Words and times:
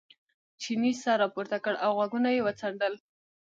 چیني 0.61 0.91
سر 1.01 1.17
را 1.21 1.27
پورته 1.33 1.57
کړ 1.63 1.73
او 1.83 1.89
غوږونه 1.97 2.29
یې 2.35 2.41
وڅنډل. 2.45 2.93